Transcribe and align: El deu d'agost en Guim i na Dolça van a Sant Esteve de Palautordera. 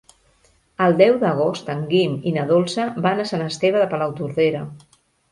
El 0.85 0.95
deu 1.01 1.17
d'agost 1.23 1.67
en 1.73 1.83
Guim 1.91 2.15
i 2.31 2.33
na 2.37 2.45
Dolça 2.51 2.85
van 3.07 3.21
a 3.25 3.25
Sant 3.33 3.43
Esteve 3.49 3.83
de 3.83 3.91
Palautordera. 3.93 4.63